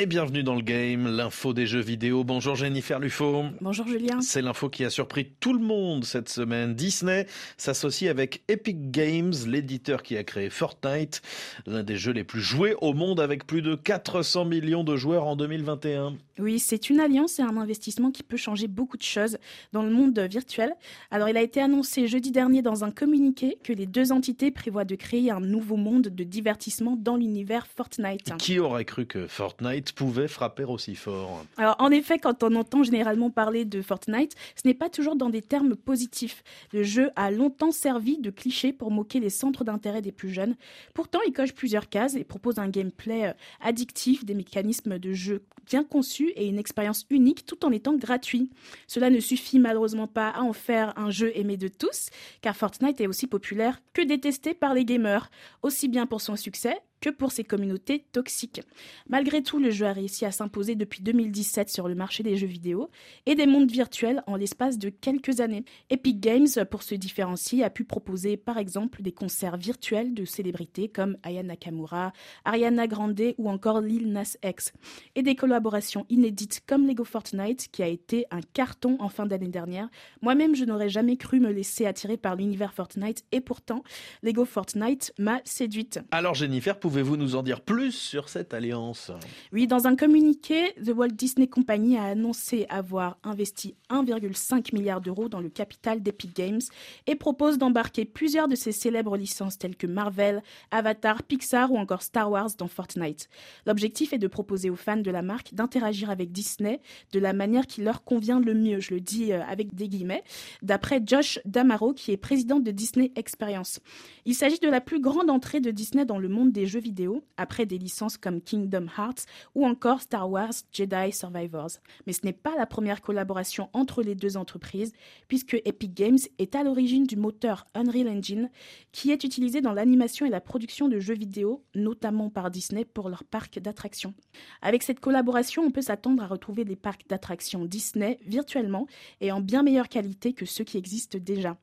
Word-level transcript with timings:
Et 0.00 0.06
bienvenue 0.06 0.44
dans 0.44 0.54
le 0.54 0.62
game, 0.62 1.08
l'info 1.08 1.52
des 1.52 1.66
jeux 1.66 1.80
vidéo. 1.80 2.22
Bonjour 2.22 2.54
Jennifer 2.54 3.00
Lufo. 3.00 3.46
Bonjour 3.60 3.84
Julien. 3.88 4.20
C'est 4.20 4.42
l'info 4.42 4.68
qui 4.68 4.84
a 4.84 4.90
surpris 4.90 5.32
tout 5.40 5.52
le 5.52 5.58
monde 5.58 6.04
cette 6.04 6.28
semaine. 6.28 6.76
Disney 6.76 7.26
s'associe 7.56 8.08
avec 8.08 8.42
Epic 8.46 8.92
Games, 8.92 9.34
l'éditeur 9.48 10.04
qui 10.04 10.16
a 10.16 10.22
créé 10.22 10.50
Fortnite, 10.50 11.20
l'un 11.66 11.82
des 11.82 11.96
jeux 11.96 12.12
les 12.12 12.22
plus 12.22 12.40
joués 12.40 12.76
au 12.80 12.92
monde 12.92 13.18
avec 13.18 13.44
plus 13.44 13.60
de 13.60 13.74
400 13.74 14.44
millions 14.44 14.84
de 14.84 14.94
joueurs 14.94 15.26
en 15.26 15.34
2021. 15.34 16.14
Oui, 16.38 16.60
c'est 16.60 16.88
une 16.88 17.00
alliance 17.00 17.40
et 17.40 17.42
un 17.42 17.56
investissement 17.56 18.12
qui 18.12 18.22
peut 18.22 18.36
changer 18.36 18.68
beaucoup 18.68 18.96
de 18.96 19.02
choses 19.02 19.38
dans 19.72 19.82
le 19.82 19.90
monde 19.90 20.16
virtuel. 20.16 20.72
Alors, 21.10 21.28
il 21.28 21.36
a 21.36 21.42
été 21.42 21.60
annoncé 21.60 22.06
jeudi 22.06 22.30
dernier 22.30 22.62
dans 22.62 22.84
un 22.84 22.92
communiqué 22.92 23.58
que 23.64 23.72
les 23.72 23.86
deux 23.86 24.12
entités 24.12 24.52
prévoient 24.52 24.84
de 24.84 24.94
créer 24.94 25.32
un 25.32 25.40
nouveau 25.40 25.76
monde 25.76 26.02
de 26.02 26.24
divertissement 26.24 26.96
dans 26.96 27.16
l'univers 27.16 27.66
Fortnite. 27.66 28.36
Qui 28.38 28.60
aurait 28.60 28.84
cru 28.84 29.04
que 29.06 29.26
Fortnite 29.26 29.87
pouvait 29.92 30.28
frapper 30.28 30.64
aussi 30.64 30.94
fort 30.94 31.44
Alors, 31.56 31.76
en 31.78 31.90
effet, 31.90 32.18
quand 32.18 32.42
on 32.42 32.54
entend 32.54 32.82
généralement 32.82 33.30
parler 33.30 33.64
de 33.64 33.82
Fortnite, 33.82 34.34
ce 34.56 34.66
n'est 34.66 34.74
pas 34.74 34.88
toujours 34.88 35.16
dans 35.16 35.30
des 35.30 35.42
termes 35.42 35.76
positifs. 35.76 36.42
Le 36.72 36.82
jeu 36.82 37.10
a 37.16 37.30
longtemps 37.30 37.72
servi 37.72 38.18
de 38.18 38.30
cliché 38.30 38.72
pour 38.72 38.90
moquer 38.90 39.20
les 39.20 39.30
centres 39.30 39.64
d'intérêt 39.64 40.02
des 40.02 40.12
plus 40.12 40.30
jeunes. 40.30 40.56
Pourtant, 40.94 41.20
il 41.26 41.32
coche 41.32 41.52
plusieurs 41.52 41.88
cases 41.88 42.14
et 42.14 42.24
propose 42.24 42.58
un 42.58 42.68
gameplay 42.68 43.28
euh, 43.28 43.32
addictif, 43.60 44.24
des 44.24 44.34
mécanismes 44.34 44.98
de 44.98 45.12
jeu 45.12 45.42
bien 45.66 45.84
conçus 45.84 46.30
et 46.34 46.46
une 46.46 46.58
expérience 46.58 47.04
unique 47.10 47.44
tout 47.44 47.64
en 47.64 47.70
étant 47.70 47.94
gratuit. 47.94 48.50
Cela 48.86 49.10
ne 49.10 49.20
suffit 49.20 49.58
malheureusement 49.58 50.06
pas 50.06 50.30
à 50.30 50.40
en 50.40 50.52
faire 50.52 50.98
un 50.98 51.10
jeu 51.10 51.30
aimé 51.34 51.56
de 51.56 51.68
tous, 51.68 52.08
car 52.40 52.56
Fortnite 52.56 53.00
est 53.00 53.06
aussi 53.06 53.26
populaire 53.26 53.80
que 53.92 54.02
détesté 54.02 54.54
par 54.54 54.74
les 54.74 54.84
gamers, 54.84 55.30
aussi 55.62 55.88
bien 55.88 56.06
pour 56.06 56.20
son 56.20 56.36
succès 56.36 56.80
que 57.00 57.10
pour 57.10 57.32
ses 57.32 57.44
communautés 57.44 58.04
toxiques. 58.12 58.60
Malgré 59.08 59.42
tout, 59.42 59.58
le 59.58 59.70
jeu 59.70 59.86
a 59.86 59.92
réussi 59.92 60.24
à 60.24 60.32
s'imposer 60.32 60.74
depuis 60.74 61.02
2017 61.02 61.68
sur 61.68 61.88
le 61.88 61.94
marché 61.94 62.22
des 62.22 62.36
jeux 62.36 62.46
vidéo 62.46 62.90
et 63.26 63.34
des 63.34 63.46
mondes 63.46 63.70
virtuels 63.70 64.22
en 64.26 64.36
l'espace 64.36 64.78
de 64.78 64.88
quelques 64.88 65.40
années. 65.40 65.64
Epic 65.90 66.20
Games, 66.20 66.48
pour 66.70 66.82
se 66.82 66.94
différencier, 66.94 67.64
a 67.64 67.70
pu 67.70 67.84
proposer 67.84 68.36
par 68.36 68.58
exemple 68.58 69.02
des 69.02 69.12
concerts 69.12 69.56
virtuels 69.56 70.14
de 70.14 70.24
célébrités 70.24 70.88
comme 70.88 71.16
Aya 71.22 71.42
Nakamura, 71.42 72.12
Ariana 72.44 72.86
Grande 72.86 73.34
ou 73.38 73.48
encore 73.48 73.80
Lil 73.80 74.12
Nas 74.12 74.36
X, 74.44 74.72
et 75.14 75.22
des 75.22 75.34
collaborations 75.34 76.06
inédites 76.08 76.62
comme 76.66 76.86
Lego 76.86 77.04
Fortnite 77.04 77.68
qui 77.70 77.82
a 77.82 77.86
été 77.86 78.26
un 78.30 78.40
carton 78.40 78.96
en 79.00 79.08
fin 79.08 79.26
d'année 79.26 79.48
dernière. 79.48 79.88
Moi-même, 80.22 80.54
je 80.54 80.64
n'aurais 80.64 80.88
jamais 80.88 81.16
cru 81.16 81.40
me 81.40 81.50
laisser 81.50 81.86
attirer 81.86 82.16
par 82.16 82.36
l'univers 82.36 82.74
Fortnite 82.74 83.24
et 83.32 83.40
pourtant, 83.40 83.82
Lego 84.22 84.44
Fortnite 84.44 85.12
m'a 85.18 85.40
séduite. 85.44 86.00
Alors 86.10 86.34
Jennifer, 86.34 86.78
Pouvez-vous 86.88 87.18
nous 87.18 87.36
en 87.36 87.42
dire 87.42 87.60
plus 87.60 87.92
sur 87.92 88.30
cette 88.30 88.54
alliance? 88.54 89.12
Oui, 89.52 89.66
dans 89.66 89.86
un 89.86 89.94
communiqué, 89.94 90.72
The 90.82 90.92
Walt 90.96 91.08
Disney 91.08 91.46
Company 91.46 91.98
a 91.98 92.04
annoncé 92.04 92.64
avoir 92.70 93.18
investi 93.24 93.74
1,5 93.90 94.74
milliard 94.74 95.02
d'euros 95.02 95.28
dans 95.28 95.40
le 95.40 95.50
capital 95.50 96.02
d'Epic 96.02 96.34
Games 96.34 96.62
et 97.06 97.14
propose 97.14 97.58
d'embarquer 97.58 98.06
plusieurs 98.06 98.48
de 98.48 98.54
ses 98.54 98.72
célèbres 98.72 99.18
licences 99.18 99.58
telles 99.58 99.76
que 99.76 99.86
Marvel, 99.86 100.42
Avatar, 100.70 101.24
Pixar 101.24 101.70
ou 101.70 101.76
encore 101.76 102.00
Star 102.00 102.30
Wars 102.30 102.48
dans 102.56 102.68
Fortnite. 102.68 103.28
L'objectif 103.66 104.14
est 104.14 104.18
de 104.18 104.26
proposer 104.26 104.70
aux 104.70 104.76
fans 104.76 104.96
de 104.96 105.10
la 105.10 105.20
marque 105.20 105.52
d'interagir 105.52 106.08
avec 106.08 106.32
Disney 106.32 106.80
de 107.12 107.20
la 107.20 107.34
manière 107.34 107.66
qui 107.66 107.82
leur 107.82 108.02
convient 108.02 108.40
le 108.40 108.54
mieux, 108.54 108.80
je 108.80 108.94
le 108.94 109.00
dis 109.02 109.34
euh, 109.34 109.42
avec 109.46 109.74
des 109.74 109.90
guillemets, 109.90 110.24
d'après 110.62 111.02
Josh 111.04 111.38
Damaro 111.44 111.92
qui 111.92 112.12
est 112.12 112.16
président 112.16 112.60
de 112.60 112.70
Disney 112.70 113.12
Experience. 113.14 113.80
Il 114.24 114.34
s'agit 114.34 114.58
de 114.58 114.70
la 114.70 114.80
plus 114.80 115.00
grande 115.00 115.28
entrée 115.28 115.60
de 115.60 115.70
Disney 115.70 116.06
dans 116.06 116.18
le 116.18 116.30
monde 116.30 116.50
des 116.50 116.64
jeux 116.64 116.77
vidéo, 116.78 117.24
après 117.36 117.66
des 117.66 117.78
licences 117.78 118.16
comme 118.16 118.40
Kingdom 118.40 118.86
Hearts 118.96 119.26
ou 119.54 119.66
encore 119.66 120.00
Star 120.00 120.30
Wars 120.30 120.52
Jedi 120.72 121.12
Survivors. 121.12 121.70
Mais 122.06 122.12
ce 122.12 122.24
n'est 122.24 122.32
pas 122.32 122.56
la 122.56 122.66
première 122.66 123.00
collaboration 123.00 123.68
entre 123.72 124.02
les 124.02 124.14
deux 124.14 124.36
entreprises, 124.36 124.92
puisque 125.28 125.54
Epic 125.64 125.94
Games 125.94 126.18
est 126.38 126.54
à 126.54 126.62
l'origine 126.62 127.04
du 127.04 127.16
moteur 127.16 127.66
Unreal 127.74 128.08
Engine, 128.08 128.50
qui 128.92 129.10
est 129.10 129.24
utilisé 129.24 129.60
dans 129.60 129.72
l'animation 129.72 130.26
et 130.26 130.30
la 130.30 130.40
production 130.40 130.88
de 130.88 131.00
jeux 131.00 131.14
vidéo, 131.14 131.64
notamment 131.74 132.30
par 132.30 132.50
Disney 132.50 132.84
pour 132.84 133.08
leur 133.08 133.24
parc 133.24 133.58
d'attractions. 133.58 134.14
Avec 134.62 134.82
cette 134.82 135.00
collaboration, 135.00 135.62
on 135.62 135.70
peut 135.70 135.82
s'attendre 135.82 136.22
à 136.22 136.26
retrouver 136.26 136.64
des 136.64 136.76
parcs 136.76 137.06
d'attractions 137.08 137.64
Disney 137.64 138.18
virtuellement 138.26 138.86
et 139.20 139.32
en 139.32 139.40
bien 139.40 139.62
meilleure 139.62 139.88
qualité 139.88 140.32
que 140.32 140.46
ceux 140.46 140.64
qui 140.64 140.78
existent 140.78 141.18
déjà 141.20 141.56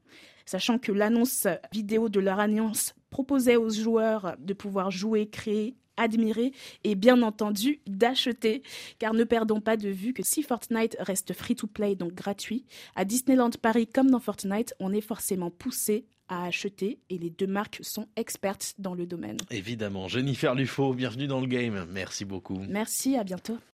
sachant 0.46 0.78
que 0.78 0.92
l'annonce 0.92 1.48
vidéo 1.72 2.10
de 2.10 2.20
leur 2.20 2.40
alliance 2.40 2.94
proposait 3.16 3.56
aux 3.56 3.70
joueurs 3.70 4.36
de 4.40 4.54
pouvoir 4.54 4.92
jouer, 4.92 5.30
créer 5.30 5.78
admirer 5.96 6.52
et 6.84 6.96
bien 6.96 7.22
entendu 7.22 7.80
d'acheter. 7.88 8.62
Car 9.00 9.14
ne 9.14 9.24
perdons 9.24 9.62
pas 9.62 9.78
de 9.78 9.88
vue 9.88 10.12
que 10.12 10.22
si 10.22 10.44
Fortnite 10.44 10.98
reste 11.00 11.32
free-to-play, 11.32 11.96
donc 11.96 12.14
gratuit, 12.14 12.66
à 12.98 13.06
Disneyland 13.06 13.52
Paris 13.62 13.88
comme 13.88 14.12
dans 14.12 14.20
Fortnite, 14.20 14.76
on 14.82 14.92
est 14.92 15.00
forcément 15.00 15.50
poussé 15.50 16.04
à 16.28 16.44
acheter 16.44 17.00
et 17.10 17.18
les 17.18 17.30
deux 17.30 17.48
marques 17.48 17.80
sont 17.84 18.10
expertes 18.18 18.74
dans 18.80 18.96
le 18.96 19.06
domaine. 19.06 19.38
Évidemment. 19.50 20.10
Jennifer 20.10 20.54
Lufo, 20.54 20.94
bienvenue 20.94 21.28
dans 21.28 21.40
le 21.40 21.48
game. 21.48 21.88
Merci 21.90 22.26
beaucoup. 22.26 22.60
Merci, 22.68 23.16
à 23.16 23.24
bientôt. 23.24 23.58